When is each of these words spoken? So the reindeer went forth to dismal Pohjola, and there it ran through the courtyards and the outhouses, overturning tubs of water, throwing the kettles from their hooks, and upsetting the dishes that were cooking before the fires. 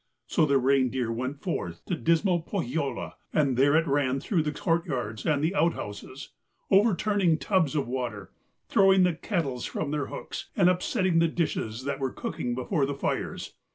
So 0.25 0.47
the 0.47 0.57
reindeer 0.57 1.11
went 1.11 1.43
forth 1.43 1.85
to 1.85 1.95
dismal 1.95 2.41
Pohjola, 2.41 3.13
and 3.31 3.55
there 3.55 3.75
it 3.75 3.85
ran 3.85 4.19
through 4.19 4.41
the 4.41 4.51
courtyards 4.51 5.27
and 5.27 5.43
the 5.43 5.53
outhouses, 5.53 6.29
overturning 6.71 7.37
tubs 7.37 7.75
of 7.75 7.87
water, 7.87 8.31
throwing 8.67 9.03
the 9.03 9.13
kettles 9.13 9.65
from 9.67 9.91
their 9.91 10.07
hooks, 10.07 10.49
and 10.55 10.71
upsetting 10.71 11.19
the 11.19 11.27
dishes 11.27 11.83
that 11.83 11.99
were 11.99 12.09
cooking 12.11 12.55
before 12.55 12.87
the 12.87 12.95
fires. 12.95 13.53